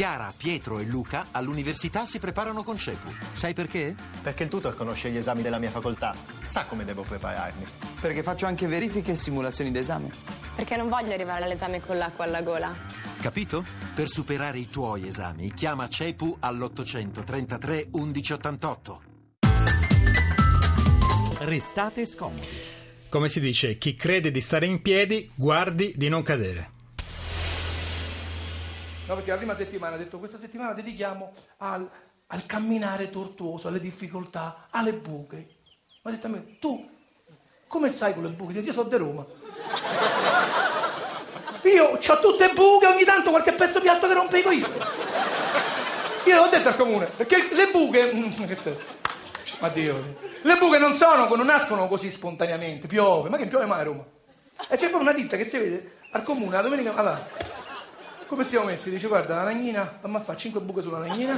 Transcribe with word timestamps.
Chiara, 0.00 0.32
Pietro 0.34 0.78
e 0.78 0.84
Luca 0.84 1.26
all'università 1.30 2.06
si 2.06 2.18
preparano 2.18 2.62
con 2.62 2.78
CEPU. 2.78 3.10
Sai 3.32 3.52
perché? 3.52 3.94
Perché 4.22 4.44
il 4.44 4.48
tutor 4.48 4.74
conosce 4.74 5.10
gli 5.10 5.18
esami 5.18 5.42
della 5.42 5.58
mia 5.58 5.68
facoltà, 5.68 6.14
sa 6.40 6.64
come 6.64 6.86
devo 6.86 7.02
prepararmi. 7.02 7.66
Perché 8.00 8.22
faccio 8.22 8.46
anche 8.46 8.66
verifiche 8.66 9.12
e 9.12 9.14
simulazioni 9.14 9.70
d'esame. 9.70 10.10
Perché 10.54 10.78
non 10.78 10.88
voglio 10.88 11.12
arrivare 11.12 11.44
all'esame 11.44 11.82
con 11.82 11.98
l'acqua 11.98 12.24
alla 12.24 12.40
gola. 12.40 12.74
Capito? 13.20 13.62
Per 13.94 14.08
superare 14.08 14.56
i 14.56 14.70
tuoi 14.70 15.06
esami, 15.06 15.52
chiama 15.52 15.86
CEPU 15.86 16.38
all'833 16.40 17.88
1188. 17.90 19.02
Restate 21.40 22.06
scomodi. 22.06 22.48
Come 23.10 23.28
si 23.28 23.38
dice, 23.38 23.76
chi 23.76 23.92
crede 23.92 24.30
di 24.30 24.40
stare 24.40 24.64
in 24.64 24.80
piedi, 24.80 25.30
guardi 25.34 25.92
di 25.94 26.08
non 26.08 26.22
cadere. 26.22 26.78
No, 29.10 29.16
perché 29.16 29.32
la 29.32 29.38
prima 29.38 29.56
settimana 29.56 29.96
ha 29.96 29.98
detto 29.98 30.20
questa 30.20 30.38
settimana 30.38 30.72
dedichiamo 30.72 31.32
al, 31.56 31.90
al 32.28 32.46
camminare 32.46 33.10
tortuoso, 33.10 33.66
alle 33.66 33.80
difficoltà, 33.80 34.68
alle 34.70 34.92
buche. 34.92 35.48
Ma 36.02 36.12
ha 36.12 36.14
detto 36.14 36.28
a 36.28 36.30
me, 36.30 36.58
tu 36.60 36.88
come 37.66 37.90
stai 37.90 38.14
con 38.14 38.22
le 38.22 38.28
buche? 38.28 38.60
Io 38.60 38.72
sono 38.72 38.88
di 38.88 38.96
Roma. 38.96 39.26
Io 41.62 41.84
ho 41.86 42.20
tutte 42.20 42.52
buche, 42.54 42.86
ogni 42.86 43.02
tanto 43.02 43.30
qualche 43.30 43.52
pezzo 43.52 43.80
piatto 43.80 44.06
che 44.06 44.14
rompevo 44.14 44.52
io. 44.52 44.68
Io 46.26 46.36
l'ho 46.36 46.48
detto 46.48 46.68
al 46.68 46.76
comune, 46.76 47.06
perché 47.06 47.48
le 47.50 47.68
buche... 47.72 48.12
Ma 49.58 49.68
Dio, 49.70 50.18
le 50.42 50.56
buche 50.56 50.78
non 50.78 50.92
sono, 50.92 51.26
non 51.34 51.46
nascono 51.46 51.88
così 51.88 52.12
spontaneamente, 52.12 52.86
piove, 52.86 53.28
ma 53.28 53.36
che 53.36 53.48
piove 53.48 53.66
mai 53.66 53.80
a 53.80 53.84
Roma? 53.84 54.04
E 54.68 54.76
c'è 54.76 54.88
proprio 54.88 55.00
una 55.00 55.12
ditta 55.12 55.36
che 55.36 55.44
si 55.44 55.58
vede 55.58 55.98
al 56.12 56.22
comune 56.22 56.56
la 56.56 56.62
domenica, 56.62 56.94
allora, 56.94 57.28
come 58.30 58.44
siamo 58.44 58.66
messi? 58.66 58.90
Dice 58.90 59.08
guarda, 59.08 59.34
la 59.34 59.42
nagnina, 59.42 59.98
mamma 60.02 60.20
fa 60.20 60.36
5 60.36 60.60
buche 60.60 60.82
sulla 60.82 60.98
nagnina, 60.98 61.36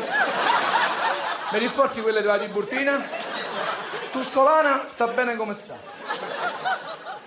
mi 1.51 1.59
rinforzi 1.59 2.03
quelle 2.03 2.21
della 2.21 2.39
Tiburtina, 2.39 3.03
Tuscolana 4.11 4.85
sta 4.87 5.07
bene 5.07 5.35
come 5.37 5.55
sta. 5.55 5.79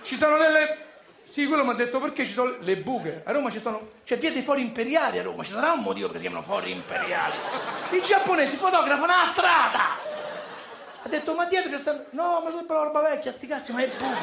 Ci 0.02 0.16
sono 0.16 0.36
delle... 0.36 0.84
Sì, 1.28 1.46
quello 1.46 1.64
mi 1.64 1.70
ha 1.70 1.74
detto 1.74 1.98
perché 1.98 2.24
ci 2.24 2.32
sono 2.32 2.54
le 2.60 2.76
buche. 2.76 3.22
A 3.26 3.32
Roma 3.32 3.50
ci 3.50 3.58
sono... 3.58 3.94
C'è 4.04 4.16
via 4.18 4.30
dei 4.30 4.42
fori 4.42 4.60
imperiali 4.60 5.18
a 5.18 5.24
Roma, 5.24 5.42
ci 5.42 5.50
sarà 5.50 5.72
un 5.72 5.80
motivo 5.80 6.06
perché 6.06 6.22
si 6.22 6.28
chiamano 6.28 6.46
fori 6.46 6.70
imperiali. 6.70 7.34
I 7.90 8.02
giapponesi 8.02 8.54
fotografano 8.54 9.06
la 9.06 9.26
strada! 9.26 9.80
Ha 11.02 11.08
detto, 11.08 11.34
ma 11.34 11.44
dietro 11.46 11.70
c'è 11.70 11.78
sta... 11.78 12.04
No, 12.10 12.40
ma 12.44 12.50
sembra 12.56 12.84
roba 12.84 13.00
vecchia, 13.00 13.32
sti 13.32 13.46
cazzi, 13.48 13.72
ma 13.72 13.82
è 13.82 13.88
buco. 13.88 14.14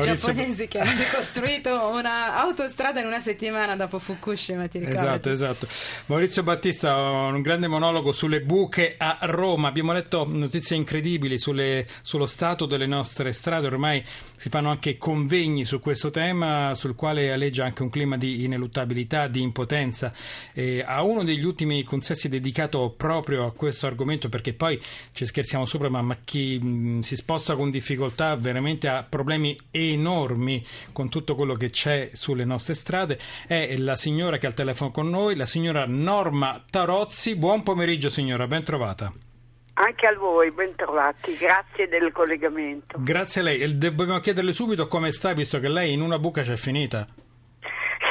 I 0.00 0.02
giapponesi 0.02 0.66
che 0.66 0.80
hanno 0.80 0.98
ricostruito 0.98 1.88
un'autostrada 1.88 3.00
in 3.00 3.06
una 3.06 3.20
settimana 3.20 3.76
dopo 3.76 3.98
Fukushima, 3.98 4.66
ti 4.66 4.78
ricordi? 4.78 4.98
Esatto, 4.98 5.30
esatto. 5.30 5.68
Maurizio 6.06 6.42
Battista, 6.42 6.96
un 6.96 7.40
grande 7.42 7.68
monologo 7.68 8.10
sulle 8.10 8.40
buche 8.40 8.96
a 8.98 9.18
Roma. 9.22 9.68
Abbiamo 9.68 9.92
letto 9.92 10.26
notizie 10.28 10.74
incredibili 10.76 11.38
sulle, 11.38 11.86
sullo 12.02 12.26
stato 12.26 12.66
delle 12.66 12.86
nostre 12.86 13.30
strade. 13.32 13.68
Ormai 13.68 14.04
si 14.34 14.48
fanno 14.48 14.70
anche 14.70 14.98
convegni 14.98 15.64
su 15.64 15.78
questo 15.78 16.10
tema, 16.10 16.74
sul 16.74 16.96
quale 16.96 17.32
aleggia 17.32 17.64
anche 17.64 17.82
un 17.82 17.90
clima 17.90 18.16
di 18.16 18.44
ineluttabilità, 18.44 19.28
di 19.28 19.42
impotenza. 19.42 20.12
E 20.52 20.82
a 20.84 21.02
uno 21.02 21.22
degli 21.22 21.44
ultimi 21.44 21.84
consessi 21.84 22.28
dedicato 22.28 22.92
proprio 22.96 23.46
a 23.46 23.52
questo 23.52 23.86
argomento, 23.86 24.28
perché 24.28 24.54
poi 24.54 24.80
ci 25.12 25.24
scherziamo 25.24 25.64
sopra, 25.64 25.88
ma, 25.88 26.02
ma 26.02 26.16
chi 26.24 26.58
mh, 26.58 27.00
si 27.00 27.14
sposta 27.14 27.54
con 27.54 27.70
difficoltà 27.70 28.34
veramente 28.34 28.88
ha 28.88 29.06
problemi 29.08 29.56
enormi 29.70 29.82
con 30.92 31.08
tutto 31.08 31.34
quello 31.34 31.54
che 31.54 31.70
c'è 31.70 32.10
sulle 32.12 32.44
nostre 32.44 32.74
strade 32.74 33.18
è 33.46 33.76
la 33.76 33.96
signora 33.96 34.38
che 34.38 34.46
è 34.46 34.48
al 34.48 34.54
telefono 34.54 34.90
con 34.90 35.10
noi, 35.10 35.36
la 35.36 35.46
signora 35.46 35.84
Norma 35.86 36.64
Tarozzi. 36.68 37.36
Buon 37.36 37.62
pomeriggio 37.62 38.08
signora, 38.08 38.46
ben 38.46 38.64
trovata. 38.64 39.12
Anche 39.76 40.06
a 40.06 40.16
voi, 40.16 40.52
ben 40.52 40.74
trovati, 40.76 41.36
grazie 41.36 41.88
del 41.88 42.12
collegamento. 42.12 42.96
Grazie 43.00 43.40
a 43.40 43.44
lei. 43.44 43.76
Dobbiamo 43.76 44.20
chiederle 44.20 44.52
subito 44.52 44.86
come 44.86 45.10
sta, 45.10 45.32
visto 45.32 45.58
che 45.58 45.68
lei 45.68 45.92
in 45.92 46.00
una 46.00 46.18
buca 46.18 46.42
c'è 46.42 46.56
finita. 46.56 47.06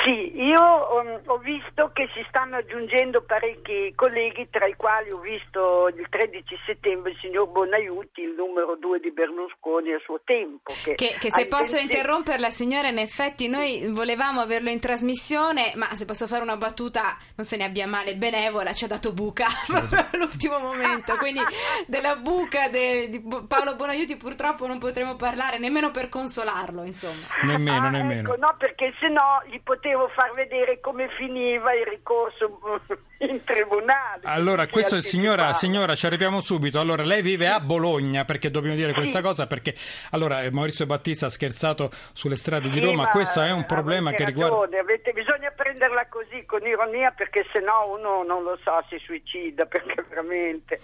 Sì, 0.03 0.35
io 0.35 0.59
um, 0.59 1.21
ho 1.27 1.37
visto 1.37 1.91
che 1.93 2.09
si 2.13 2.21
stanno 2.27 2.57
aggiungendo 2.57 3.21
parecchi 3.21 3.93
colleghi, 3.95 4.49
tra 4.49 4.65
i 4.65 4.75
quali 4.75 5.11
ho 5.11 5.19
visto 5.19 5.87
il 5.95 6.05
13 6.09 6.59
settembre 6.65 7.11
il 7.11 7.17
signor 7.21 7.47
Bonaiuti, 7.47 8.19
il 8.19 8.33
numero 8.35 8.75
due 8.75 8.99
di 8.99 9.11
Berlusconi 9.11 9.93
a 9.93 9.99
suo 10.03 10.19
tempo. 10.25 10.73
Che, 10.83 10.95
che, 10.95 11.15
che 11.17 11.31
se 11.31 11.47
posso 11.47 11.77
intende... 11.77 11.93
interromperla 11.93 12.49
signora, 12.49 12.89
in 12.89 12.97
effetti 12.97 13.47
noi 13.47 13.87
volevamo 13.91 14.41
averlo 14.41 14.69
in 14.69 14.81
trasmissione, 14.81 15.71
ma 15.75 15.85
se 15.95 16.03
posso 16.03 16.27
fare 16.27 16.43
una 16.43 16.57
battuta, 16.57 17.15
non 17.37 17.45
se 17.45 17.55
ne 17.55 17.63
abbia 17.63 17.87
male, 17.87 18.15
benevola, 18.15 18.73
ci 18.73 18.83
ha 18.83 18.89
dato 18.89 19.13
buca 19.13 19.45
all'ultimo 20.11 20.59
momento, 20.59 21.15
quindi 21.15 21.39
della 21.87 22.17
buca 22.17 22.67
de, 22.67 23.07
di 23.07 23.23
Paolo 23.47 23.75
Bonaiuti 23.75 24.17
purtroppo 24.17 24.67
non 24.67 24.79
potremo 24.79 25.15
parlare 25.15 25.59
nemmeno 25.59 25.91
per 25.91 26.09
consolarlo, 26.09 26.83
insomma. 26.83 27.25
Nemmeno, 27.43 27.87
ah, 27.87 27.89
nemmeno. 27.89 28.33
Ecco, 28.33 28.45
no, 28.45 28.53
perché 28.57 28.93
se 28.99 29.07
no 29.07 29.41
gli 29.45 29.61
potevo 29.63 29.91
volevo 29.93 30.07
far 30.07 30.33
vedere 30.33 30.79
come 30.79 31.07
finiva 31.09 31.73
il 31.73 31.85
ricorso 31.85 32.59
in 33.19 33.43
tribunale. 33.43 34.21
Allora, 34.23 34.67
questo 34.67 35.01
signora, 35.01 35.53
signora, 35.53 35.95
ci 35.95 36.05
arriviamo 36.05 36.41
subito. 36.41 36.79
Allora, 36.79 37.03
lei 37.03 37.21
vive 37.21 37.47
a 37.47 37.59
Bologna, 37.59 38.25
perché 38.25 38.49
dobbiamo 38.51 38.75
dire 38.75 38.93
questa 38.93 39.19
sì. 39.19 39.23
cosa, 39.23 39.47
perché 39.47 39.75
allora 40.11 40.43
eh, 40.43 40.51
Maurizio 40.51 40.85
Battista 40.85 41.27
ha 41.27 41.29
scherzato 41.29 41.89
sulle 42.13 42.35
strade 42.35 42.69
di 42.69 42.79
Roma, 42.79 43.07
questo 43.09 43.41
è 43.41 43.51
un 43.51 43.65
problema 43.65 44.11
che 44.11 44.25
riguarda... 44.25 44.79
Avete, 44.83 45.13
bisogna 45.13 45.51
prenderla 45.51 46.07
così, 46.09 46.43
con 46.45 46.65
ironia, 46.65 47.11
perché 47.11 47.45
se 47.51 47.59
no 47.59 47.93
uno 47.95 48.23
non 48.23 48.43
lo 48.43 48.57
so, 48.63 48.83
si 48.89 48.97
suicida, 48.97 49.65
perché 49.67 50.03
veramente 50.09 50.79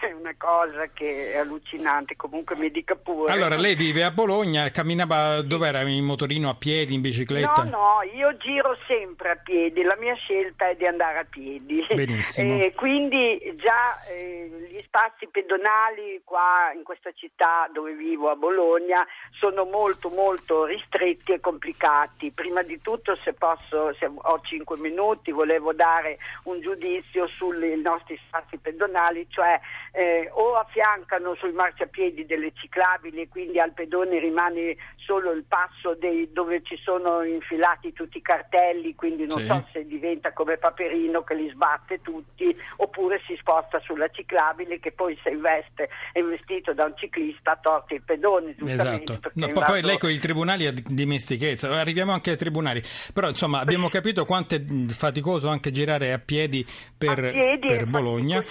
è 0.00 0.12
una 0.12 0.34
cosa 0.36 0.88
che 0.92 1.32
è 1.32 1.38
allucinante, 1.38 2.16
comunque 2.16 2.56
mi 2.56 2.70
dica 2.70 2.94
pure. 2.96 3.32
Allora, 3.32 3.56
lei 3.56 3.74
vive 3.74 4.02
a 4.02 4.10
Bologna, 4.10 4.70
camminava, 4.70 5.42
dov'era, 5.42 5.82
in 5.82 6.04
motorino, 6.04 6.48
a 6.48 6.54
piedi, 6.54 6.94
in 6.94 7.00
bicicletta? 7.00 7.62
No, 7.62 7.70
no, 7.70 8.02
io 8.14 8.36
giro 8.38 8.53
giro 8.54 8.76
sempre 8.86 9.30
a 9.32 9.36
piedi, 9.36 9.82
la 9.82 9.96
mia 9.96 10.14
scelta 10.14 10.68
è 10.68 10.76
di 10.76 10.86
andare 10.86 11.18
a 11.18 11.24
piedi. 11.24 11.84
Benissimo. 11.92 12.42
E 12.64 12.72
quindi 12.72 13.54
già 13.56 14.00
eh, 14.10 14.48
gli 14.70 14.80
spazi 14.82 15.26
pedonali 15.26 16.20
qua 16.24 16.72
in 16.74 16.84
questa 16.84 17.10
città 17.12 17.68
dove 17.72 17.94
vivo 17.94 18.30
a 18.30 18.36
Bologna 18.36 19.04
sono 19.32 19.64
molto 19.64 20.08
molto 20.08 20.64
ristretti 20.64 21.32
e 21.32 21.40
complicati. 21.40 22.30
Prima 22.30 22.62
di 22.62 22.80
tutto 22.80 23.16
se 23.16 23.32
posso, 23.32 23.92
se 23.94 24.06
ho 24.06 24.40
cinque 24.42 24.78
minuti, 24.78 25.32
volevo 25.32 25.72
dare 25.72 26.18
un 26.44 26.60
giudizio 26.60 27.26
sui 27.26 27.80
nostri 27.80 28.18
spazi 28.26 28.56
pedonali, 28.58 29.26
cioè 29.28 29.60
eh, 29.92 30.30
o 30.32 30.54
affiancano 30.54 31.34
sui 31.34 31.52
marciapiedi 31.52 32.24
delle 32.24 32.52
ciclabili 32.54 33.22
e 33.22 33.28
quindi 33.28 33.58
al 33.58 33.72
pedone 33.72 34.18
rimane 34.18 34.76
solo 35.04 35.32
il 35.32 35.44
passo 35.44 35.94
dei, 35.94 36.30
dove 36.32 36.62
ci 36.62 36.76
sono 36.82 37.22
infilati 37.22 37.92
tutti 37.92 38.18
i 38.18 38.22
cartelli 38.22 38.94
quindi 38.94 39.26
non 39.26 39.38
sì. 39.38 39.46
so 39.46 39.66
se 39.72 39.86
diventa 39.86 40.32
come 40.32 40.56
Paperino 40.56 41.22
che 41.22 41.34
li 41.34 41.48
sbatte 41.50 42.00
tutti, 42.02 42.56
oppure 42.76 43.20
si 43.26 43.36
sposta 43.38 43.80
sulla 43.80 44.08
ciclabile 44.08 44.80
che 44.80 44.92
poi 44.92 45.18
se 45.22 45.30
investe, 45.30 45.88
è 46.12 46.18
investito 46.18 46.72
da 46.72 46.84
un 46.84 46.94
ciclista 46.96 47.52
a 47.52 47.58
torti 47.60 47.94
il 47.94 48.02
pedone. 48.02 48.54
Esatto. 48.66 49.18
No, 49.34 49.48
poi, 49.48 49.64
poi 49.64 49.82
lei 49.82 49.98
con 49.98 50.10
i 50.10 50.18
tribunali 50.18 50.66
ha 50.66 50.72
dimestichezza, 50.72 51.68
arriviamo 51.68 52.12
anche 52.12 52.30
ai 52.30 52.36
tribunali, 52.36 52.82
però 53.12 53.28
insomma 53.28 53.60
abbiamo 53.60 53.88
capito 53.88 54.24
quanto 54.24 54.54
è 54.54 54.62
faticoso 54.88 55.48
anche 55.48 55.70
girare 55.70 56.12
a 56.12 56.18
piedi 56.18 56.64
per, 56.96 57.18
a 57.18 57.30
piedi 57.30 57.66
per 57.66 57.86
Bologna. 57.86 58.42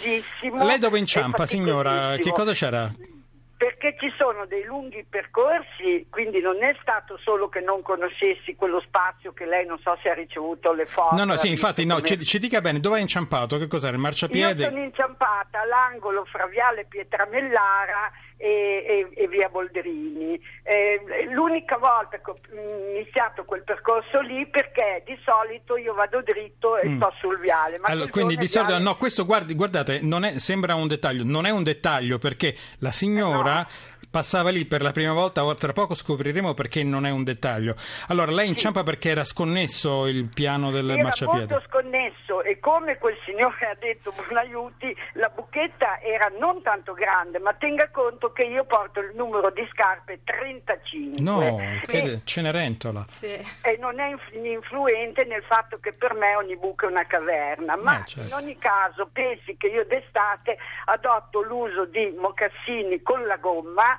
Lei 0.42 0.78
dove 0.78 1.00
inciampa 1.00 1.46
signora? 1.46 2.16
Che 2.18 2.32
cosa 2.32 2.54
c'era? 2.54 2.92
Perché 3.64 3.96
ci 3.98 4.14
sono 4.18 4.46
dei 4.46 4.66
lunghi 4.66 5.06
percorsi, 5.10 6.06
quindi 6.10 6.42
non 6.42 6.62
è 6.62 6.76
stato 6.82 7.18
solo 7.24 7.48
che 7.48 7.62
non 7.62 7.82
conoscessi 7.82 8.58
quello 8.58 8.82
spazio 8.82 9.32
che 9.32 9.46
lei 9.46 9.66
non 9.66 9.80
so 9.80 9.98
se 10.04 10.10
ha 10.10 10.14
ricevuto 10.14 10.74
le 10.74 10.86
foto. 10.86 11.16
No, 11.16 11.24
no, 11.24 11.38
sì, 11.38 11.48
infatti 11.48 11.86
no, 11.86 12.02
ci, 12.02 12.22
ci, 12.24 12.40
dica 12.40 12.60
bene, 12.60 12.82
dove 12.82 12.98
è 12.98 13.00
inciampato? 13.00 13.58
Che 13.58 13.68
cos'era? 13.68 13.94
Il 13.94 14.00
marciapiede? 14.00 14.64
Io 14.64 14.70
sono 14.70 14.84
inciampata 14.84 15.62
all'angolo 15.62 16.26
fra 16.26 16.46
Viale 16.48 16.84
Pietramellara 16.90 18.12
e, 18.38 19.10
e, 19.16 19.24
e 19.24 19.28
via 19.28 19.50
Boldrini. 19.50 20.40
Eh, 20.64 21.28
l'unica 21.32 21.78
volta 21.78 22.20
che 22.20 22.32
ho 22.32 22.38
iniziato 22.92 23.46
quel 23.46 23.64
percorso 23.64 24.22
lì 24.22 24.46
perché 24.48 25.04
di 25.06 25.18
solito 25.24 25.78
io 25.78 25.94
vado 25.94 26.22
dritto 26.22 26.78
e 26.78 26.90
mm. 26.90 26.98
sto 26.98 27.14
sul 27.20 27.40
viale. 27.40 27.80
allora, 27.82 28.10
quindi 28.10 28.36
di 28.36 28.48
solito, 28.48 28.72
viale... 28.72 28.84
no, 28.84 28.96
questo 28.96 29.26
guardi, 29.26 29.56
guardate, 29.56 30.00
è, 30.24 30.40
sembra 30.40 30.76
un 30.76 30.88
dettaglio, 30.88 31.24
non 31.24 31.46
è 31.46 31.50
un 31.50 31.64
dettaglio 31.64 32.18
perché 32.18 32.56
la 32.80 32.92
signora... 32.92 33.62
Eh 33.62 33.92
no 33.94 34.02
passava 34.14 34.52
lì 34.52 34.66
per 34.66 34.84
la 34.84 34.92
prima 34.92 35.12
volta, 35.12 35.44
ora 35.44 35.56
tra 35.58 35.74
poco 35.74 35.96
scopriremo 35.96 36.54
perché 36.54 36.84
non 36.84 37.08
è 37.08 37.10
un 37.10 37.24
dettaglio. 37.24 37.74
Allora, 38.10 38.32
lei 38.32 38.48
inciampa 38.48 38.84
perché 38.84 39.10
era 39.10 39.24
sconnesso 39.24 40.06
il 40.06 40.26
piano 40.32 40.70
del 40.70 40.88
Era 40.88 41.02
marciapiede. 41.02 41.48
molto 41.52 41.68
sconnesso 41.68 42.44
e 42.44 42.60
come 42.60 43.00
quel 43.00 43.18
signore 43.26 43.56
ha 43.66 43.76
detto, 43.80 44.12
buon 44.12 44.38
aiuti, 44.38 44.96
la 45.14 45.30
buchetta 45.30 46.00
era 46.00 46.32
non 46.40 46.62
tanto 46.62 46.94
grande, 46.94 47.40
ma 47.40 47.54
tenga 47.56 47.90
conto 47.90 48.32
che 48.32 48.44
io 48.44 48.66
porto 48.66 49.00
il 49.00 49.14
numero 49.16 49.50
di 49.50 49.68
scarpe 49.72 50.20
35. 50.24 51.24
No, 51.24 51.60
E- 51.88 52.22
Cenerentola. 52.24 53.06
Sì. 53.08 53.26
e 53.26 53.78
non 53.80 54.00
è 54.00 54.10
inf- 54.10 54.32
influente 54.34 55.24
nel 55.24 55.42
fatto 55.44 55.80
che 55.80 55.92
per 55.94 56.14
me 56.14 56.36
ogni 56.36 56.56
buco 56.56 56.86
è 56.86 56.90
una 56.92 57.08
caverna, 57.08 57.76
ma 57.78 58.00
Eh, 58.02 58.06
certo. 58.06 58.30
in 58.30 58.44
ogni 58.44 58.58
caso 58.60 59.10
pensi 59.12 59.58
che 59.58 59.68
io 59.68 59.84
d'estate 59.86 60.58
adotto 60.86 61.42
l'uso 61.42 61.86
di 61.86 62.14
mocassini 62.20 63.02
con 63.02 63.26
la 63.26 63.38
gomma 63.38 63.98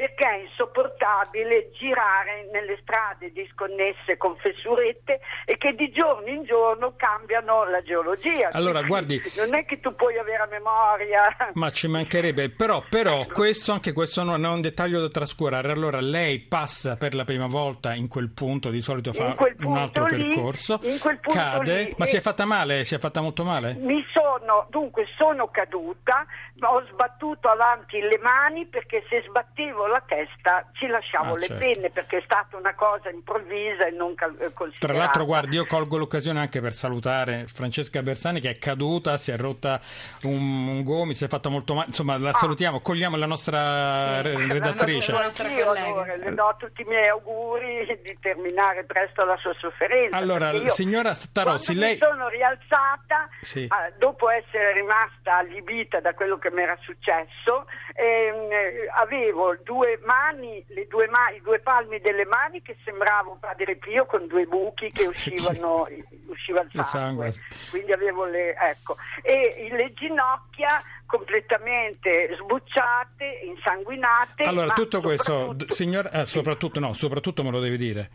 perché 0.00 0.24
è 0.24 0.36
insopportabile 0.48 1.72
girare 1.72 2.48
nelle 2.50 2.78
strade 2.80 3.30
disconnesse 3.32 4.16
con 4.16 4.34
fessurette 4.38 5.20
e 5.44 5.58
che 5.58 5.74
di 5.74 5.90
giorno 5.90 6.26
in 6.26 6.44
giorno 6.44 6.94
cambiano 6.96 7.68
la 7.68 7.82
geologia. 7.82 8.48
Allora, 8.52 8.80
guardi- 8.80 9.20
Non 9.36 9.54
è 9.54 9.66
che 9.66 9.78
tu 9.78 9.94
puoi 9.94 10.16
avere 10.16 10.44
a 10.44 10.46
memoria. 10.46 11.36
Ma 11.52 11.68
ci 11.68 11.86
mancherebbe, 11.86 12.48
però, 12.48 12.82
però 12.88 13.26
questo, 13.26 13.72
anche 13.72 13.92
questo 13.92 14.22
non 14.22 14.42
è 14.42 14.48
un 14.48 14.62
dettaglio 14.62 15.00
da 15.00 15.10
trascurare. 15.10 15.70
Allora 15.70 16.00
lei 16.00 16.38
passa 16.40 16.96
per 16.96 17.14
la 17.14 17.24
prima 17.24 17.46
volta 17.46 17.92
in 17.92 18.08
quel 18.08 18.30
punto, 18.30 18.70
di 18.70 18.80
solito 18.80 19.12
fa 19.12 19.36
un 19.58 19.76
altro 19.76 20.06
lì, 20.06 20.28
percorso, 20.28 20.80
cade, 21.20 21.82
lì, 21.82 21.94
ma 21.98 22.06
si 22.06 22.16
è 22.16 22.20
fatta 22.20 22.46
male? 22.46 22.84
Si 22.84 22.94
è 22.94 22.98
fatta 22.98 23.20
molto 23.20 23.44
male? 23.44 23.74
Mi 23.74 24.02
sono, 24.14 24.66
dunque 24.70 25.06
sono 25.18 25.48
caduta, 25.48 26.24
ho 26.60 26.82
sbattuto 26.90 27.48
avanti 27.48 28.00
le 28.00 28.18
mani 28.18 28.64
perché 28.64 29.04
se 29.10 29.22
sbattevo 29.28 29.88
la 29.90 30.02
testa 30.06 30.64
ci 30.72 30.86
lasciavo 30.86 31.34
Ah, 31.34 31.38
le 31.38 31.46
certo. 31.46 31.64
penne 31.64 31.90
perché 31.90 32.18
è 32.18 32.22
stata 32.24 32.56
una 32.56 32.74
cosa 32.74 33.10
improvvisa 33.10 33.86
e 33.86 33.90
non 33.90 34.14
cal- 34.14 34.36
eh, 34.40 34.52
considerata. 34.52 34.78
Tra 34.86 34.92
l'altro, 34.94 35.24
guardi, 35.24 35.56
io 35.56 35.66
colgo 35.66 35.96
l'occasione 35.98 36.40
anche 36.40 36.60
per 36.60 36.72
salutare 36.72 37.46
Francesca 37.46 38.02
Bersani 38.02 38.40
che 38.40 38.50
è 38.50 38.58
caduta, 38.58 39.16
si 39.16 39.30
è 39.30 39.36
rotta 39.36 39.80
un, 40.24 40.68
un 40.68 40.82
gomito, 40.82 41.16
si 41.18 41.24
è 41.24 41.28
fatta 41.28 41.48
molto 41.48 41.74
male. 41.74 41.86
Insomma, 41.88 42.16
la 42.18 42.32
salutiamo, 42.32 42.80
cogliamo 42.80 43.16
la 43.16 43.26
nostra 43.26 43.90
Sì, 43.90 44.22
re- 44.22 44.46
la 44.46 44.52
redattrice. 44.52 45.12
nostra 45.12 45.48
allora, 45.48 46.16
le 46.16 46.34
do 46.34 46.54
tutti 46.58 46.82
i 46.82 46.84
miei 46.84 47.08
auguri 47.08 47.98
di 48.02 48.16
terminare 48.20 48.84
presto 48.84 49.24
la 49.24 49.36
sua 49.38 49.54
sofferenza. 49.58 50.16
Allora, 50.16 50.50
io, 50.52 50.68
signora 50.68 51.14
Tarozzi, 51.32 51.74
quando 51.74 51.82
lei- 51.82 51.92
mi 51.94 51.98
sono 51.98 52.28
rialzata, 52.28 53.28
Sì. 53.40 53.66
ah, 53.68 53.90
dopo 53.98 54.28
essere 54.30 54.72
rimasta 54.72 55.36
allibita 55.38 56.00
da 56.00 56.14
quello 56.14 56.38
che 56.38 56.50
mi 56.50 56.62
era 56.62 56.76
successo, 56.82 57.66
ehm, 57.94 58.50
eh, 58.52 58.88
avevo 58.96 59.56
due 59.64 59.79
mani, 60.04 60.64
le 60.68 60.86
due 60.86 61.06
ma- 61.08 61.30
i 61.30 61.40
due 61.40 61.58
palmi 61.60 62.00
delle 62.00 62.24
mani 62.26 62.62
che 62.62 62.76
sembrava 62.84 63.30
un 63.30 63.38
padre 63.38 63.76
Pio 63.76 64.06
con 64.06 64.26
due 64.26 64.44
buchi 64.46 64.90
che 64.92 65.06
uscivano, 65.08 65.86
usciva 66.26 66.60
il 66.60 66.70
Il 66.72 66.84
sangue. 66.84 67.30
sangue. 67.32 67.68
Quindi 67.70 67.92
avevo 67.92 68.24
le, 68.24 68.54
ecco, 68.54 68.96
e 69.22 69.68
le 69.70 69.92
ginocchia 69.94 70.80
completamente 71.06 72.34
sbucciate, 72.40 73.24
insanguinate. 73.44 74.44
Allora, 74.44 74.72
tutto 74.74 75.00
questo, 75.00 75.54
signora, 75.68 76.10
eh, 76.10 76.26
soprattutto 76.26 76.78
no, 76.80 76.92
soprattutto 76.92 77.42
me 77.42 77.50
lo 77.50 77.60
devi 77.60 77.76
dire. 77.76 78.10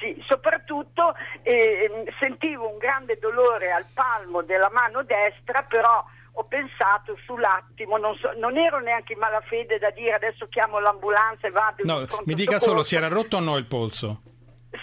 sì, 0.00 0.22
soprattutto 0.26 1.14
ehm, 1.42 2.04
sentivo 2.18 2.68
un 2.68 2.78
grande 2.78 3.18
dolore 3.18 3.70
al 3.72 3.84
palmo 3.94 4.42
della 4.42 4.70
mano 4.70 5.02
destra, 5.02 5.62
però 5.62 6.04
ho 6.36 6.44
pensato 6.44 7.16
sull'attimo, 7.26 7.96
non, 7.96 8.16
so- 8.16 8.32
non 8.38 8.56
ero 8.56 8.80
neanche 8.80 9.12
in 9.12 9.18
malafede 9.20 9.78
da 9.78 9.90
dire 9.90 10.14
adesso 10.14 10.46
chiamo 10.48 10.78
l'ambulanza 10.80 11.46
e 11.46 11.50
vado 11.50 11.82
No, 11.84 12.06
mi 12.24 12.34
dica 12.34 12.58
solo, 12.58 12.82
soccorso. 12.82 12.88
si 12.88 12.96
era 12.96 13.08
rotto 13.08 13.36
o 13.36 13.40
no 13.40 13.56
il 13.56 13.66
polso? 13.66 14.20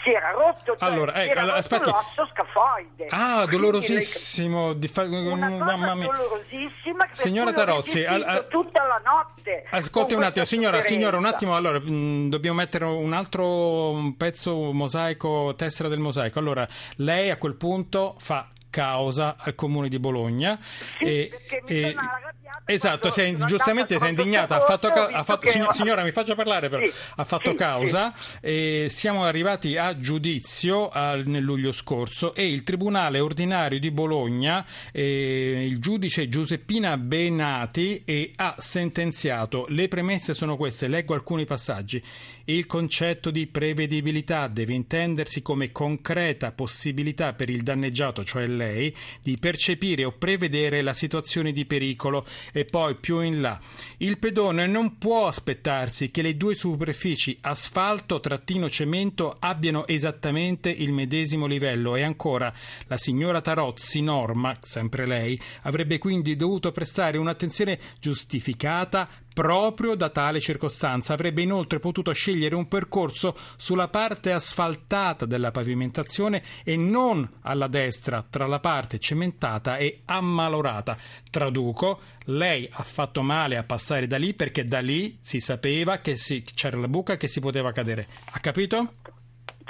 Si 0.03 0.09
era 0.09 0.31
rotto, 0.31 0.77
cioè, 0.77 0.89
Allora, 0.89 1.13
ecco, 1.21 1.31
allora, 1.39 1.55
rotto 1.55 1.57
aspetti. 1.59 1.89
l'osso 1.89 2.29
scafoide. 2.31 3.07
Ah, 3.09 3.45
dolorosissimo. 3.45 4.71
di 4.73 4.87
fa- 4.87 5.05
mamma 5.05 5.93
mia. 5.95 6.05
dolorosissima 6.07 7.07
Signora 7.11 7.51
Tarozzi, 7.51 8.05
al- 8.05 8.23
al- 8.23 8.47
tutta 8.47 8.85
la 8.85 9.01
notte. 9.03 9.65
Ascolti 9.69 10.13
un 10.13 10.23
attimo, 10.23 10.45
signora, 10.45 10.79
signora, 10.81 11.17
un 11.17 11.25
attimo, 11.25 11.57
allora 11.57 11.77
mh, 11.79 12.29
dobbiamo 12.29 12.57
mettere 12.57 12.85
un 12.85 13.11
altro 13.11 14.13
pezzo 14.17 14.71
mosaico, 14.71 15.55
tessera 15.57 15.89
del 15.89 15.99
mosaico. 15.99 16.39
Allora, 16.39 16.65
lei 16.95 17.29
a 17.29 17.35
quel 17.35 17.55
punto 17.55 18.15
fa 18.17 18.47
causa 18.71 19.35
al 19.37 19.53
comune 19.53 19.87
di 19.89 19.99
Bologna. 19.99 20.57
Sì, 20.97 21.29
sono 21.67 21.99
arrabbiata 21.99 22.61
esatto, 22.65 23.09
quando 23.09 23.11
si 23.11 23.21
è- 23.21 23.31
sono 23.33 23.45
giustamente 23.45 23.99
si 23.99 24.05
è 24.05 24.09
indignata, 24.09 24.55
ha 24.55 24.61
fatto, 24.61 24.87
ha 24.87 25.23
fatto- 25.23 25.45
che- 25.47 25.67
signora, 25.71 26.03
mi 26.03 26.11
faccia 26.11 26.33
parlare 26.35 26.69
però, 26.69 26.83
Sì, 26.85 26.91
ha 27.17 27.23
fatto 27.23 27.51
sì, 27.51 27.55
causa 27.57 28.13
e 28.41 28.87
siamo 28.89 29.23
arrivati 29.25 29.77
a 29.77 29.97
giudizio 29.97 30.89
al- 30.89 31.25
nel 31.27 31.43
luglio 31.43 31.71
scorso 31.71 32.33
e 32.33 32.47
il 32.47 32.63
Tribunale 32.63 33.19
ordinario 33.19 33.79
di 33.79 33.91
Bologna, 33.91 34.65
eh, 34.91 35.65
il 35.67 35.79
giudice 35.79 36.29
Giuseppina 36.29 36.97
Benati 36.97 38.01
eh, 38.05 38.31
ha 38.37 38.55
sentenziato, 38.57 39.65
le 39.69 39.87
premesse 39.87 40.33
sono 40.33 40.55
queste, 40.55 40.87
leggo 40.87 41.13
alcuni 41.13 41.45
passaggi, 41.45 42.01
il 42.45 42.65
concetto 42.65 43.31
di 43.31 43.47
prevedibilità 43.47 44.47
deve 44.47 44.73
intendersi 44.73 45.41
come 45.41 45.71
concreta 45.71 46.51
possibilità 46.51 47.33
per 47.33 47.49
il 47.49 47.61
danneggiato, 47.63 48.23
cioè 48.23 48.45
lei, 48.61 48.95
di 49.21 49.37
percepire 49.37 50.05
o 50.05 50.11
prevedere 50.11 50.81
la 50.81 50.93
situazione 50.93 51.51
di 51.51 51.65
pericolo 51.65 52.25
e 52.51 52.65
poi 52.65 52.95
più 52.95 53.21
in 53.21 53.41
là. 53.41 53.59
Il 53.97 54.17
pedone 54.19 54.67
non 54.67 54.97
può 54.97 55.27
aspettarsi 55.27 56.11
che 56.11 56.21
le 56.21 56.37
due 56.37 56.55
superfici 56.55 57.37
asfalto-cemento 57.41 59.37
abbiano 59.39 59.87
esattamente 59.87 60.69
il 60.69 60.93
medesimo 60.93 61.45
livello 61.45 61.95
e 61.95 62.03
ancora 62.03 62.53
la 62.87 62.97
signora 62.97 63.41
Tarozzi 63.41 64.01
Norma, 64.01 64.55
sempre 64.61 65.05
lei, 65.05 65.39
avrebbe 65.63 65.97
quindi 65.97 66.35
dovuto 66.35 66.71
prestare 66.71 67.17
un'attenzione 67.17 67.79
giustificata 67.99 69.09
proprio 69.33 69.95
da 69.95 70.09
tale 70.09 70.39
circostanza. 70.39 71.13
Avrebbe 71.13 71.41
inoltre 71.41 71.79
potuto 71.79 72.11
scegliere 72.11 72.55
un 72.55 72.67
percorso 72.67 73.35
sulla 73.57 73.87
parte 73.87 74.31
asfaltata 74.31 75.25
della 75.25 75.51
pavimentazione 75.51 76.43
e 76.63 76.75
non 76.75 77.27
alla 77.41 77.67
destra 77.67 78.25
tra 78.27 78.47
la 78.47 78.59
parte 78.59 78.99
cementata 78.99 79.77
e 79.77 80.01
ammalorata. 80.05 80.97
Traduco, 81.29 81.99
lei 82.25 82.69
ha 82.71 82.83
fatto 82.83 83.21
male 83.21 83.57
a 83.57 83.63
passare 83.63 84.07
da 84.07 84.17
lì 84.17 84.33
perché 84.33 84.67
da 84.67 84.79
lì 84.79 85.17
si 85.21 85.39
sapeva 85.39 85.97
che 85.97 86.17
si- 86.17 86.43
c'era 86.43 86.77
la 86.77 86.87
buca 86.87 87.17
che 87.17 87.27
si 87.27 87.39
poteva 87.39 87.71
cadere. 87.71 88.07
Ha 88.31 88.39
capito? 88.39 88.93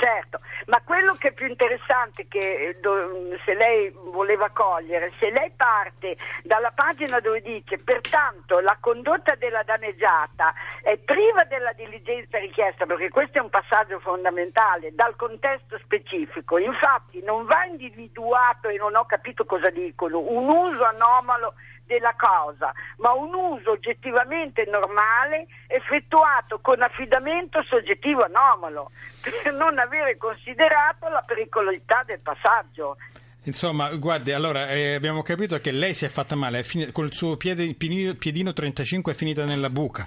Certo, 0.01 0.39
ma 0.65 0.81
quello 0.81 1.13
che 1.13 1.27
è 1.27 1.31
più 1.31 1.45
interessante 1.45 2.27
che 2.27 2.39
eh, 2.39 3.39
se 3.45 3.53
lei 3.53 3.94
voleva 4.06 4.50
cogliere, 4.50 5.12
se 5.19 5.30
lei 5.30 5.51
parte 5.56 6.18
dalla 6.42 6.71
pagina 6.71 7.19
dove 7.19 7.39
dice 7.42 7.77
pertanto 7.77 8.59
la 8.62 8.75
condotta 8.80 9.36
della 9.36 9.62
danneggiata 9.62 10.56
è 10.81 10.98
priva 10.98 11.44
della 11.44 11.71
diligenza 11.74 12.39
richiesta, 12.39 12.88
perché 12.88 13.09
questo 13.09 13.38
è 13.38 13.42
un 13.42 13.51
passaggio 13.51 14.00
fondamentale, 14.00 14.95
dal 14.95 15.15
contesto 15.15 15.77
specifico, 15.77 16.57
infatti 16.57 17.21
non 17.21 17.45
va 17.45 17.65
individuato 17.65 18.69
e 18.69 18.77
non 18.77 18.95
ho 18.95 19.06
capito 19.06 19.45
cosa 19.45 19.69
dicono, 19.69 20.18
un 20.18 20.49
uso 20.49 20.83
anomalo 20.83 21.54
della 21.85 22.14
cosa, 22.18 22.71
ma 22.97 23.11
un 23.14 23.33
uso 23.33 23.71
oggettivamente 23.71 24.66
normale 24.66 25.47
effettuato 25.68 26.59
con 26.59 26.81
affidamento 26.81 27.61
soggettivo 27.64 28.23
anomalo, 28.23 28.92
per 29.21 29.54
non 29.54 29.78
avere 29.78 30.18
considerato 30.18 31.07
la 31.09 31.23
pericolosità 31.26 32.04
del 32.06 32.19
passaggio. 32.19 32.97
Insomma, 33.45 33.90
guardi, 33.95 34.33
allora 34.33 34.69
eh, 34.69 34.94
abbiamo 34.94 35.24
capito 35.24 35.60
che 35.60 35.71
lei 35.71 35.95
si 35.95 36.06
è 36.06 36.10
fatta 36.10 36.36
male, 36.36 36.60
è 36.60 36.64
fini- 36.64 36.92
col 36.92 37.12
suo 37.12 37.38
piede- 37.38 37.74
piedino, 37.74 38.14
piedino 38.14 38.54
35 38.54 39.14
è 39.14 39.16
finita 39.16 39.45
nella 39.45 39.71
buca, 39.71 40.06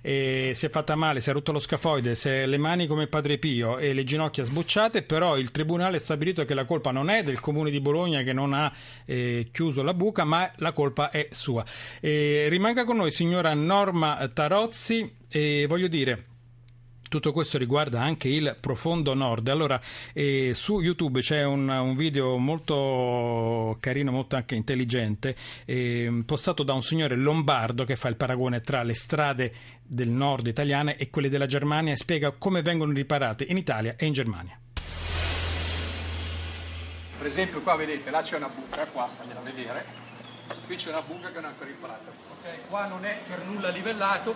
e 0.00 0.52
si 0.54 0.66
è 0.66 0.68
fatta 0.68 0.94
male, 0.94 1.20
si 1.20 1.28
è 1.28 1.32
rotto 1.32 1.50
lo 1.50 1.58
scafoide, 1.58 2.14
si 2.14 2.28
è 2.28 2.46
le 2.46 2.58
mani 2.58 2.86
come 2.86 3.08
Padre 3.08 3.38
Pio 3.38 3.78
e 3.78 3.92
le 3.92 4.04
ginocchia 4.04 4.44
sbucciate, 4.44 5.02
però 5.02 5.36
il 5.36 5.50
Tribunale 5.50 5.96
ha 5.96 6.00
stabilito 6.00 6.44
che 6.44 6.54
la 6.54 6.64
colpa 6.64 6.92
non 6.92 7.10
è 7.10 7.24
del 7.24 7.40
Comune 7.40 7.72
di 7.72 7.80
Bologna 7.80 8.22
che 8.22 8.32
non 8.32 8.52
ha 8.52 8.72
eh, 9.04 9.48
chiuso 9.50 9.82
la 9.82 9.92
buca, 9.92 10.22
ma 10.22 10.48
la 10.58 10.70
colpa 10.70 11.10
è 11.10 11.26
sua. 11.32 11.64
Rimanga 12.00 12.84
con 12.84 12.98
noi 12.98 13.10
signora 13.10 13.52
Norma 13.52 14.30
Tarozzi 14.32 15.12
e 15.28 15.66
voglio 15.66 15.88
dire... 15.88 16.34
Tutto 17.16 17.32
questo 17.32 17.56
riguarda 17.56 18.02
anche 18.02 18.28
il 18.28 18.58
profondo 18.60 19.14
nord. 19.14 19.48
Allora, 19.48 19.80
eh, 20.12 20.52
su 20.52 20.82
YouTube 20.82 21.20
c'è 21.20 21.44
un, 21.44 21.66
un 21.66 21.96
video 21.96 22.36
molto 22.36 23.74
carino, 23.80 24.10
molto 24.10 24.36
anche 24.36 24.54
intelligente, 24.54 25.34
eh, 25.64 26.24
postato 26.26 26.62
da 26.62 26.74
un 26.74 26.82
signore 26.82 27.16
lombardo 27.16 27.84
che 27.84 27.96
fa 27.96 28.08
il 28.08 28.16
paragone 28.16 28.60
tra 28.60 28.82
le 28.82 28.92
strade 28.92 29.50
del 29.82 30.10
nord 30.10 30.46
italiane 30.46 30.98
e 30.98 31.08
quelle 31.08 31.30
della 31.30 31.46
Germania 31.46 31.94
e 31.94 31.96
spiega 31.96 32.32
come 32.32 32.60
vengono 32.60 32.92
riparate 32.92 33.46
in 33.48 33.56
Italia 33.56 33.94
e 33.96 34.04
in 34.04 34.12
Germania. 34.12 34.60
Per 37.16 37.26
esempio 37.26 37.62
qua 37.62 37.76
vedete, 37.76 38.10
là 38.10 38.20
c'è 38.20 38.36
una 38.36 38.50
buca, 38.54 38.84
qua 38.88 39.08
fagliela 39.08 39.40
vedere, 39.40 39.86
qui 40.66 40.76
c'è 40.76 40.90
una 40.90 41.00
buca 41.00 41.28
che 41.28 41.40
non 41.40 41.44
è 41.44 41.48
ancora 41.48 41.66
riparata. 41.66 42.10
Ok, 42.10 42.68
qua 42.68 42.86
non 42.88 43.06
è 43.06 43.18
per 43.26 43.42
nulla 43.46 43.70
livellato, 43.70 44.34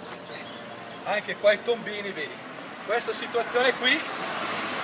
anche 1.05 1.37
qua 1.37 1.53
i 1.53 1.59
tombini, 1.63 2.11
vedi. 2.11 2.49
Questa 2.91 3.13
situazione 3.13 3.73
qui, 3.75 3.97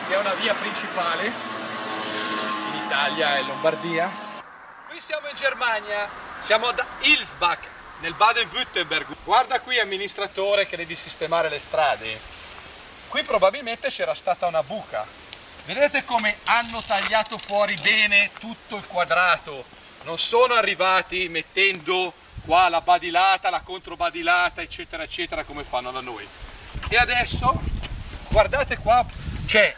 che 0.06 0.14
è 0.14 0.16
una 0.16 0.32
via 0.34 0.54
principale, 0.54 1.26
in 1.26 2.84
Italia 2.84 3.36
e 3.36 3.42
Lombardia. 3.42 4.08
Qui 4.88 5.00
siamo 5.00 5.28
in 5.28 5.34
Germania, 5.34 6.08
siamo 6.38 6.68
ad 6.68 6.84
Ilsbach, 7.00 7.66
nel 8.02 8.14
Baden-Württemberg. 8.14 9.06
Guarda 9.24 9.58
qui, 9.60 9.80
amministratore, 9.80 10.68
che 10.68 10.76
devi 10.76 10.94
sistemare 10.94 11.48
le 11.48 11.58
strade. 11.58 12.20
Qui 13.08 13.24
probabilmente 13.24 13.88
c'era 13.88 14.14
stata 14.14 14.46
una 14.46 14.62
buca. 14.62 15.04
Vedete 15.64 16.04
come 16.04 16.38
hanno 16.44 16.80
tagliato 16.82 17.38
fuori 17.38 17.74
bene 17.82 18.30
tutto 18.38 18.76
il 18.76 18.86
quadrato. 18.86 19.64
Non 20.04 20.16
sono 20.16 20.54
arrivati 20.54 21.28
mettendo 21.28 22.12
qua 22.44 22.68
la 22.68 22.82
badilata, 22.82 23.50
la 23.50 23.62
controbadilata, 23.62 24.60
eccetera, 24.60 25.02
eccetera, 25.02 25.42
come 25.42 25.64
fanno 25.64 25.90
da 25.90 26.00
noi. 26.00 26.24
E 26.88 26.96
adesso, 26.96 27.74
guardate 28.28 28.76
qua, 28.78 29.04
c'è 29.46 29.74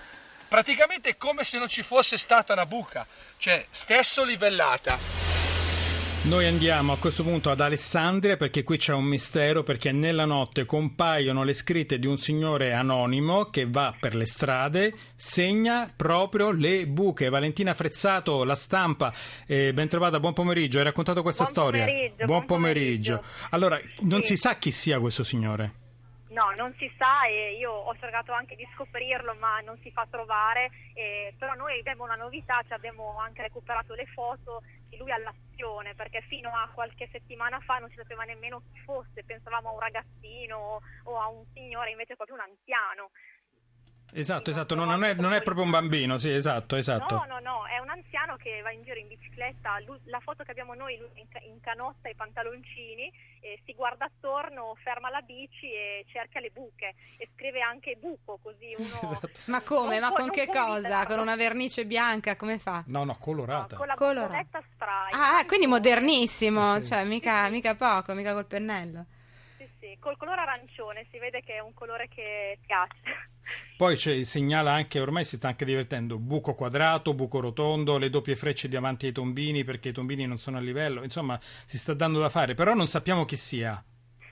praticamente 0.49 1.17
come 1.17 1.45
se 1.45 1.59
non 1.59 1.69
ci 1.69 1.83
fosse 1.83 2.17
stata 2.17 2.53
una 2.55 2.67
buca, 2.67 3.07
cioè 3.37 3.65
stesso 3.71 4.25
livellata. 4.25 5.27
Noi 6.21 6.47
andiamo 6.47 6.93
a 6.93 6.99
questo 6.99 7.23
punto 7.23 7.49
ad 7.49 7.61
Alessandria 7.61 8.37
perché 8.37 8.63
qui 8.65 8.77
c'è 8.77 8.93
un 8.93 9.05
mistero 9.05 9.63
perché 9.63 9.93
nella 9.93 10.25
notte 10.25 10.67
compaiono 10.67 11.43
le 11.45 11.55
scritte 11.55 11.99
di 11.99 12.07
un 12.07 12.19
signore 12.19 12.73
anonimo 12.75 13.47
che 13.51 13.67
va 13.69 13.95
per 13.99 14.15
le 14.17 14.27
strade, 14.27 14.93
segna 15.15 15.91
proprio 15.95 16.51
le 16.51 16.87
buche. 16.87 17.29
Valentina 17.29 17.73
Frezzato, 17.73 18.43
la 18.45 18.57
stampa, 18.57 19.13
eh, 19.47 19.73
ben 19.73 19.89
trovata, 19.89 20.19
buon 20.19 20.33
pomeriggio, 20.35 20.79
hai 20.79 20.85
raccontato 20.85 21.23
questa 21.23 21.45
Buon 21.45 21.55
storia. 21.55 21.85
pomeriggio, 21.85 22.15
buon 22.17 22.27
buon 22.27 22.45
pomeriggio. 22.45 23.17
pomeriggio. 23.19 23.47
Allora, 23.51 23.81
non 24.01 24.21
Sì. 24.23 24.27
si 24.29 24.37
sa 24.37 24.57
chi 24.59 24.71
sia 24.73 24.99
questo 24.99 25.23
signore. 25.23 25.73
No, 26.31 26.51
non 26.57 26.75
si 26.77 26.93
sa 26.99 27.27
e 27.27 27.57
io 27.57 27.73
ho 27.73 27.97
cercato 27.97 28.33
anche 28.33 28.55
di 28.55 28.69
scoprirlo 28.75 29.35
ma 29.37 29.61
non 29.61 29.79
si 29.79 29.91
fa 29.91 30.07
trovare, 30.11 30.71
eh, 30.93 31.35
però 31.39 31.55
noi 31.55 31.79
abbiamo 31.79 32.05
una 32.05 32.17
novità, 32.17 32.61
ci 32.67 32.75
abbiamo 32.75 33.17
anche 33.19 33.41
recuperato 33.41 33.95
le 33.95 34.05
foto 34.05 34.61
di 34.91 34.99
lui 34.99 35.11
all'azione 35.11 35.95
perché 35.95 36.21
fino 36.21 36.51
a 36.51 36.69
qualche 36.75 37.09
settimana 37.11 37.59
fa 37.61 37.79
non 37.79 37.89
si 37.89 37.97
sapeva 37.97 38.25
nemmeno 38.25 38.61
chi 38.61 38.79
fosse, 38.85 39.25
pensavamo 39.25 39.71
a 39.71 39.73
un 39.73 39.81
ragazzino 39.81 40.81
o 41.05 41.19
a 41.19 41.29
un 41.29 41.45
signore, 41.55 41.91
invece 41.93 42.15
proprio 42.15 42.37
un 42.37 42.43
anziano. 42.43 43.11
Esatto, 44.11 44.51
esatto, 44.51 44.75
non, 44.75 44.89
non 44.89 45.05
è, 45.05 45.13
non 45.15 45.35
è 45.35 45.43
proprio 45.43 45.65
un 45.65 45.71
bambino, 45.71 46.17
sì, 46.19 46.31
esatto, 46.33 46.77
esatto. 46.77 47.15
No, 47.15 47.25
no, 47.29 47.39
no, 47.41 47.67
è 47.67 47.79
un 47.79 47.91
anziano 47.91 48.37
che 48.37 48.61
va 48.63 48.71
in 48.73 48.83
giro 48.83 48.99
in 48.99 49.07
bicicletta. 49.07 49.79
Lui- 49.85 50.01
la 50.05 50.19
foto 50.21 50.45
che 50.45 50.51
abbiamo 50.51 50.73
noi, 50.75 50.97
lui 50.97 51.09
in, 51.15 51.27
in 51.53 51.61
canotta 51.61 52.09
e 52.09 52.15
pantaloncini, 52.15 53.13
e 53.41 53.61
si 53.67 53.75
guarda 53.75 54.07
attorno, 54.07 54.75
ferma 54.83 55.11
la 55.11 55.21
bici 55.21 55.67
e 55.71 56.05
cerca 56.11 56.41
le 56.41 56.51
buche. 56.51 56.95
E 57.19 57.29
scrive 57.35 57.61
anche 57.61 57.97
buco, 58.01 58.39
così 58.43 58.75
uno. 58.79 58.89
Esatto. 59.03 59.31
Ma 59.47 59.61
come? 59.61 59.99
Non 59.99 60.09
Ma 60.09 60.15
può- 60.15 60.25
con 60.25 60.31
che 60.31 60.47
cosa? 60.49 61.05
Con 61.07 61.19
una 61.19 61.37
vernice 61.37 61.85
bianca? 61.85 62.35
Come 62.37 62.59
fa? 62.59 62.83
No, 62.87 63.05
no, 63.05 63.15
colorata. 63.19 63.77
Con 63.77 63.87
la 63.87 63.95
Colora. 63.95 64.21
bombonetta 64.27 64.63
spray. 64.73 65.13
Ah, 65.13 65.45
quindi 65.47 65.67
modernissimo, 65.67 66.77
Sì, 66.77 66.83
sì. 66.85 66.91
cioè 66.93 67.05
mica, 67.05 67.49
mica 67.51 67.75
poco, 67.75 68.15
mica 68.15 68.33
col 68.33 68.47
pennello. 68.47 69.05
Sì, 69.89 69.97
col 70.01 70.19
colore 70.19 70.43
arancione, 70.43 71.07
si 71.11 71.19
vede 71.19 71.41
che 71.41 71.55
è 71.55 71.61
un 71.61 71.73
colore 71.73 72.09
che 72.09 72.59
piace. 72.67 73.01
Poi 73.77 73.97
c'è- 73.97 74.23
segnala 74.25 74.73
anche, 74.73 75.01
ormai 75.01 75.25
si 75.25 75.37
sta 75.37 75.49
anche 75.49 75.65
divertendo, 75.65 76.19
buco 76.19 76.53
quadrato, 76.55 77.15
buco 77.15 77.41
rotondo, 77.41 77.97
le 77.97 78.11
doppie 78.11 78.37
frecce 78.37 78.69
davanti 78.69 79.07
ai 79.07 79.13
tombini 79.13 79.65
perché 79.65 79.89
i 79.91 79.93
tombini 79.93 80.27
non 80.27 80.37
sono 80.39 80.59
a 80.59 80.61
livello, 80.61 81.03
insomma 81.05 81.39
si 81.65 81.79
sta 81.79 81.95
dando 81.95 82.19
da 82.19 82.29
fare, 82.29 82.53
però 82.55 82.75
non 82.75 82.89
sappiamo 82.89 83.25
chi 83.25 83.37
sia. 83.37 83.83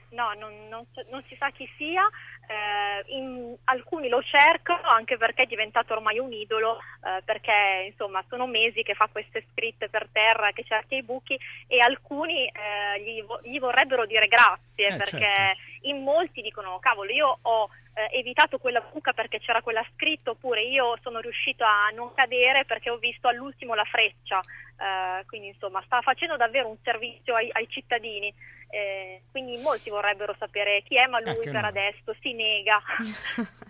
No, 0.09 0.31
non, 0.37 0.69
non 0.69 0.85
non 1.09 1.21
si 1.27 1.35
sa 1.35 1.49
chi 1.51 1.69
sia, 1.75 2.01
eh, 2.47 3.03
in- 3.13 3.55
alcuni 3.65 4.07
lo 4.07 4.21
cercano 4.23 4.87
anche 4.87 5.17
perché 5.17 5.43
è 5.43 5.45
diventato 5.47 5.93
ormai 5.93 6.17
un 6.17 6.31
idolo, 6.31 6.79
eh, 7.03 7.21
perché 7.23 7.83
insomma 7.87 8.23
sono 8.29 8.47
mesi 8.47 8.83
che 8.83 8.93
fa 8.93 9.09
queste 9.11 9.45
scritte 9.51 9.89
per 9.89 10.07
terra, 10.11 10.51
che 10.53 10.63
cerca 10.63 10.95
i 10.95 11.03
buchi 11.03 11.37
e 11.67 11.79
alcuni 11.81 12.45
eh, 12.47 13.01
gli, 13.01 13.21
vo- 13.23 13.41
gli 13.43 13.59
vorrebbero 13.59 14.05
dire 14.05 14.27
grazie 14.27 14.87
Eh, 14.87 14.95
perché 14.95 15.19
certo. 15.19 15.61
in 15.81 16.01
molti 16.03 16.41
dicono 16.41 16.79
cavolo 16.79 17.11
io 17.11 17.39
ho 17.41 17.69
eh, 17.95 18.17
evitato 18.17 18.59
quella 18.59 18.79
buca 18.79 19.11
perché 19.11 19.39
c'era 19.39 19.61
quella 19.61 19.85
scritta 19.93 20.29
oppure 20.29 20.61
io 20.61 20.97
sono 21.01 21.19
riuscito 21.19 21.65
a 21.65 21.89
non 21.93 22.13
cadere 22.13 22.63
perché 22.63 22.89
ho 22.89 22.97
visto 22.97 23.27
all'ultimo 23.27 23.73
la 23.75 23.83
freccia, 23.85 24.39
Eh, 24.79 25.25
quindi 25.25 25.47
insomma 25.47 25.81
sta 25.85 26.01
facendo 26.01 26.37
davvero 26.37 26.69
un 26.69 26.77
servizio 26.83 27.35
ai, 27.35 27.49
ai 27.51 27.67
cittadini. 27.67 28.31
Eh, 28.69 29.21
quindi 29.31 29.57
molti 29.61 29.89
vorrebbero 29.89 30.35
sapere 30.37 30.83
chi 30.85 30.95
è, 30.95 31.07
ma 31.07 31.19
lui 31.21 31.29
Anche 31.29 31.51
per 31.51 31.61
noi. 31.61 31.69
adesso 31.69 32.15
si 32.21 32.33
nega. 32.33 32.81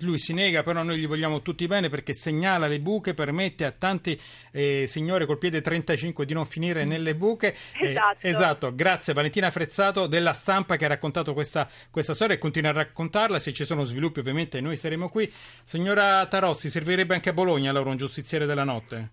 Lui 0.00 0.18
si 0.18 0.34
nega, 0.34 0.62
però 0.62 0.82
noi 0.82 0.98
gli 0.98 1.06
vogliamo 1.06 1.40
tutti 1.40 1.66
bene 1.66 1.88
perché 1.88 2.12
segnala 2.12 2.66
le 2.66 2.80
buche, 2.80 3.14
permette 3.14 3.64
a 3.64 3.70
tanti 3.70 4.20
eh, 4.52 4.84
signore 4.86 5.24
col 5.24 5.38
piede 5.38 5.62
35 5.62 6.26
di 6.26 6.34
non 6.34 6.44
finire 6.44 6.84
nelle 6.84 7.14
buche. 7.14 7.56
Eh, 7.80 7.88
Esatto. 7.90 8.26
esatto. 8.26 8.74
grazie 8.74 9.14
Valentina 9.14 9.50
Frezzato 9.50 10.06
della 10.06 10.34
stampa 10.34 10.76
che 10.76 10.84
ha 10.84 10.88
raccontato 10.88 11.32
questa, 11.32 11.66
questa 11.90 12.12
storia 12.12 12.34
e 12.34 12.38
continua 12.38 12.70
a 12.70 12.74
raccontarla. 12.74 13.38
Se 13.38 13.54
ci 13.54 13.64
sono 13.64 13.84
sviluppi 13.84 14.18
ovviamente 14.20 14.60
noi 14.60 14.76
saremo 14.76 15.08
qui. 15.08 15.32
Signora 15.64 16.26
Tarozzi, 16.26 16.68
servirebbe 16.68 17.14
anche 17.14 17.30
a 17.30 17.32
Bologna 17.32 17.70
allora 17.70 17.88
un 17.88 17.96
giustiziere 17.96 18.44
della 18.44 18.64
notte? 18.64 19.08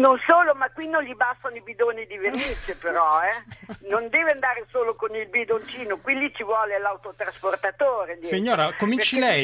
Non 0.00 0.18
solo, 0.26 0.54
ma 0.54 0.70
qui 0.70 0.88
non 0.88 1.02
gli 1.02 1.14
bastano 1.14 1.56
i 1.56 1.60
bidoni 1.60 2.06
di 2.06 2.16
vernice 2.16 2.76
però, 2.80 3.20
eh? 3.22 3.76
Non 3.88 4.08
deve 4.08 4.30
andare 4.32 4.64
solo 4.70 4.94
con 4.94 5.14
il 5.14 5.28
bidoncino, 5.28 5.98
qui 5.98 6.16
lì 6.18 6.32
ci 6.34 6.42
vuole 6.42 6.78
l'autotrasportatore. 6.78 8.14
dietro. 8.18 8.28
Signora, 8.36 8.72
cominci 8.78 9.18
Perché 9.18 9.34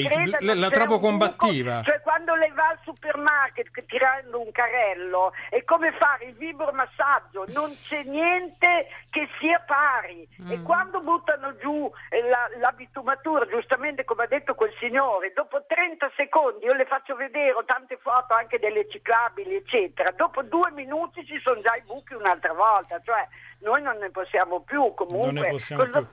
lei, 0.40 0.56
la 0.56 0.68
c'è 0.68 0.74
trovo 0.74 0.94
un 0.94 1.00
buco. 1.00 1.06
combattiva. 1.10 1.82
Cioè 1.82 2.00
quando 2.00 2.34
lei 2.34 2.50
va 2.52 2.68
al 2.68 2.78
supermarket 2.84 3.84
tirando 3.86 4.40
un 4.40 4.50
carrello, 4.52 5.32
è 5.50 5.62
come 5.64 5.92
fare 5.92 6.24
il 6.26 6.34
vibromassaggio, 6.34 7.44
non 7.48 7.70
c'è 7.82 8.02
niente 8.04 8.88
che 9.10 9.28
sia 9.38 9.58
pari. 9.66 10.26
Mm. 10.42 10.50
E 10.52 10.62
quando 10.62 11.00
buttano 11.00 11.54
giù 11.56 11.90
eh, 12.10 12.22
la- 12.22 12.48
l'abitumatura, 12.58 13.46
giustamente 13.46 14.04
come 14.04 14.24
ha 14.24 14.26
detto 14.26 14.54
quel 14.54 14.72
signore, 14.78 15.32
dopo 15.34 15.62
30 15.66 16.10
secondi, 16.16 16.64
io 16.64 16.72
le 16.72 16.86
faccio 16.86 17.14
vedere, 17.14 17.52
ho 17.52 17.64
tante 17.64 17.96
foto 17.98 18.34
anche 18.34 18.58
delle 18.58 18.88
ciclabili, 18.88 19.54
eccetera, 19.56 20.10
dopo 20.12 20.42
due 20.48 20.70
minuti 20.72 21.24
ci 21.26 21.38
sono 21.42 21.60
già 21.60 21.74
i 21.74 21.82
buchi 21.84 22.14
un'altra 22.14 22.52
volta, 22.52 23.00
cioè 23.04 23.26
noi 23.60 23.82
non 23.82 23.96
ne 23.98 24.10
possiamo 24.10 24.60
più 24.60 24.92
comunque. 24.94 25.32
Non 25.32 25.42
ne 25.42 25.50
possiamo 25.50 25.84
cosa 25.84 25.98
più. 26.02 26.08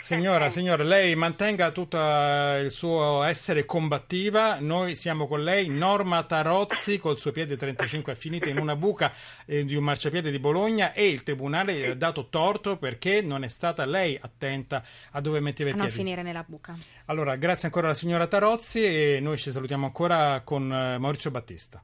Signora, 0.00 0.48
signora, 0.50 0.82
lei 0.82 1.14
mantenga 1.14 1.70
tutto 1.70 1.98
eh, 1.98 2.60
il 2.60 2.70
suo 2.70 3.22
essere 3.22 3.64
combattiva. 3.64 4.56
Noi 4.58 4.96
siamo 4.96 5.28
con 5.28 5.42
lei. 5.42 5.68
Norma 5.68 6.22
Tarozzi, 6.24 6.98
col 6.98 7.18
suo 7.18 7.32
piede 7.32 7.56
35 7.56 8.12
è 8.12 8.16
finito 8.16 8.48
in 8.48 8.58
una 8.58 8.76
buca 8.76 9.12
eh, 9.44 9.64
di 9.64 9.76
un 9.76 9.84
marciapiede 9.84 10.30
di 10.30 10.38
Bologna 10.38 10.92
e 10.92 11.08
il 11.08 11.22
tribunale 11.22 11.74
gli 11.74 11.84
ha 11.84 11.94
dato 11.94 12.28
torto 12.28 12.76
perché 12.76 13.20
non 13.20 13.44
è 13.44 13.48
stata 13.48 13.84
lei 13.84 14.18
attenta 14.20 14.82
a 15.12 15.20
dove 15.20 15.40
metteva 15.40 15.70
A 15.70 15.74
i 15.74 15.76
non 15.76 15.86
piedi. 15.86 16.00
finire 16.00 16.22
nella 16.22 16.44
buca. 16.46 16.74
Allora, 17.06 17.36
grazie 17.36 17.66
ancora 17.66 17.86
alla 17.86 17.94
signora 17.94 18.26
Tarozzi 18.26 18.82
e 18.84 19.20
noi 19.20 19.36
ci 19.36 19.52
salutiamo 19.52 19.84
ancora 19.84 20.40
con 20.40 20.72
eh, 20.72 20.98
Maurizio 20.98 21.30
Battista. 21.30 21.82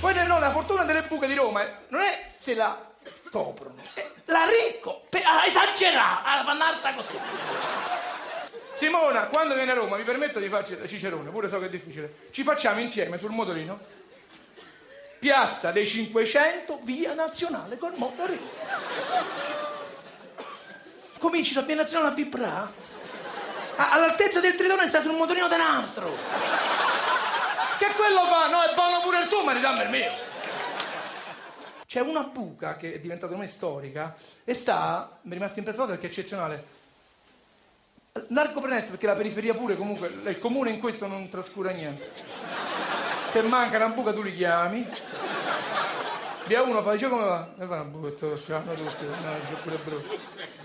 Poi 0.00 0.26
no, 0.26 0.38
la 0.38 0.50
fortuna 0.50 0.84
delle 0.84 1.02
buche 1.02 1.26
di 1.26 1.34
Roma 1.34 1.62
eh, 1.62 1.72
non 1.88 2.00
è 2.00 2.30
se 2.38 2.54
la 2.54 2.88
coprono, 3.30 3.74
è 3.94 4.10
la 4.24 4.44
ricco, 4.46 5.04
per, 5.10 5.22
ah, 5.26 5.44
esagerare, 5.46 6.22
ah, 6.24 6.42
fanno 6.42 6.64
alta 6.64 6.94
così. 6.94 7.18
Simona, 8.74 9.26
quando 9.26 9.54
vieni 9.54 9.70
a 9.70 9.74
Roma, 9.74 9.98
mi 9.98 10.04
permetto 10.04 10.38
di 10.38 10.48
farci 10.48 10.74
da 10.74 10.88
Cicerone, 10.88 11.28
pure 11.28 11.50
so 11.50 11.58
che 11.58 11.66
è 11.66 11.70
difficile. 11.70 12.28
Ci 12.30 12.42
facciamo 12.42 12.80
insieme 12.80 13.18
sul 13.18 13.30
motorino 13.30 13.78
Piazza 15.20 15.70
dei 15.70 15.86
500, 15.86 16.78
via 16.82 17.12
nazionale 17.12 17.76
col 17.76 17.92
motorino. 17.96 18.48
Cominci 21.18 21.52
da 21.52 21.60
via 21.60 21.74
nazionale 21.76 22.12
a 22.12 22.14
vibrare. 22.14 22.72
All'altezza 23.76 24.40
del 24.40 24.54
tritone 24.54 24.86
sta 24.88 25.02
sul 25.02 25.12
motorino 25.12 25.46
di 25.46 25.54
un 25.54 25.60
altro. 25.60 26.79
Quello 28.00 28.24
fa? 28.24 28.48
No, 28.48 28.62
è 28.62 28.72
buono 28.72 29.00
pure 29.02 29.20
il 29.20 29.28
tuo, 29.28 29.44
ma 29.44 29.52
ridammi 29.52 29.82
il 29.82 29.90
mio. 29.90 30.10
C'è 31.86 32.00
una 32.00 32.22
buca 32.22 32.78
che 32.78 32.94
è 32.94 32.98
diventata 32.98 33.30
ormai 33.30 33.46
storica 33.46 34.16
e 34.42 34.54
sta, 34.54 35.18
mi 35.20 35.32
è 35.32 35.34
rimasta 35.34 35.58
impressa 35.58 35.84
perché 35.84 36.06
è 36.06 36.08
eccezionale. 36.08 36.64
Largo 38.28 38.62
Prenesto, 38.62 38.92
perché 38.92 39.04
la 39.04 39.16
periferia 39.16 39.52
pure 39.52 39.76
comunque, 39.76 40.08
il 40.24 40.38
comune 40.38 40.70
in 40.70 40.80
questo 40.80 41.06
non 41.06 41.28
trascura 41.28 41.72
niente. 41.72 42.10
Se 43.32 43.42
manca 43.42 43.76
una 43.76 43.88
buca 43.88 44.14
tu 44.14 44.22
li 44.22 44.34
chiami. 44.34 44.88
Via 46.46 46.62
uno 46.62 46.80
fa, 46.80 46.92
dice 46.92 47.08
come 47.10 47.24
va? 47.24 47.52
E 47.58 47.66
fa 47.66 47.74
una 47.74 47.84
buca, 47.84 48.34
si 48.34 48.50
fanno 48.50 48.72
tutti, 48.72 49.04
no, 49.04 49.58
pure 49.62 49.76
brutto. 49.76 50.18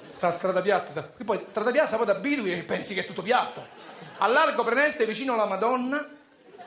Sta 0.09 0.31
strada 0.31 0.61
piatta, 0.61 1.11
e 1.17 1.23
poi 1.25 1.45
strada 1.49 1.71
piatta 1.71 1.97
poi 1.97 2.05
ti 2.05 2.11
abitui 2.11 2.53
e 2.53 2.63
pensi 2.63 2.93
che 2.93 3.01
è 3.01 3.05
tutto 3.05 3.21
piatto. 3.21 3.61
A 4.19 4.27
Largo 4.27 4.63
Preneste, 4.63 5.05
vicino 5.05 5.33
alla 5.33 5.45
Madonna, 5.45 6.13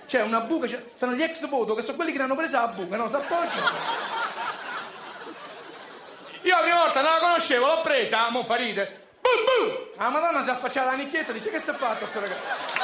c'è 0.08 0.22
una 0.22 0.40
buca, 0.40 0.66
c'è- 0.66 0.82
stanno 0.94 1.12
gli 1.12 1.22
ex 1.22 1.46
voto 1.48 1.74
che 1.74 1.82
sono 1.82 1.96
quelli 1.96 2.12
che 2.12 2.18
ne 2.18 2.24
hanno 2.24 2.34
presa 2.34 2.60
la 2.62 2.68
buca, 2.68 2.96
no? 2.96 3.08
Si 3.10 3.14
appoggiano. 3.14 3.70
Io 6.42 6.54
la 6.54 6.62
prima 6.62 6.76
volta 6.78 7.02
non 7.02 7.12
la 7.12 7.18
conoscevo, 7.18 7.66
l'ho 7.66 7.80
presa, 7.82 8.30
mo 8.30 8.42
fa 8.42 8.54
ride. 8.54 9.06
Bum 9.20 9.44
bum! 9.44 9.88
La 9.98 10.08
madonna 10.08 10.42
si 10.42 10.48
affacciata 10.48 10.90
la 10.92 10.96
nicchietta, 10.96 11.32
dice 11.32 11.50
che 11.50 11.60
si 11.60 11.68
è 11.68 11.74
fatto 11.74 12.06
sto 12.06 12.20
ragazzo? 12.20 12.77